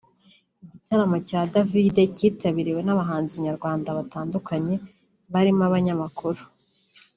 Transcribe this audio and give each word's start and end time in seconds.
Igitaramo 0.63 1.17
cya 1.27 1.41
Davido 1.53 2.01
kitabiriwe 2.17 2.79
n’ 2.83 2.89
abahanzi 2.95 3.33
nyarwanda 3.45 3.95
batandukanye 3.97 4.75
barimo 5.33 5.61
abanyamakuru 5.69 6.41